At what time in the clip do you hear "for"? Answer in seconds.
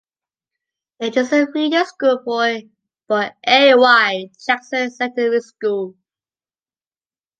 2.25-2.43